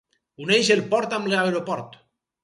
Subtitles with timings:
[0.45, 1.93] Uneix el port amb l'aeroport.